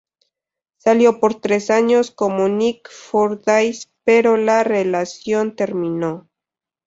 [0.77, 6.27] Salió por tres años con Nick Fordyce, pero la relación terminó.